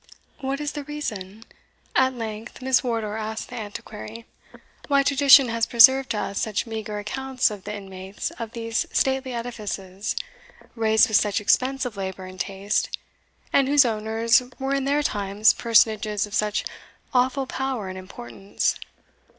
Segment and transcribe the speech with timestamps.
[0.39, 1.43] "What is the reason,"
[1.95, 4.25] at length Miss Wardour asked the Antiquary,
[4.87, 9.31] "why tradition has preserved to us such meagre accounts of the inmates of these stately
[9.31, 10.15] edifices,
[10.75, 12.97] raised with such expense of labour and taste,
[13.53, 16.65] and whose owners were in their times personages of such
[17.13, 18.79] awful power and importance?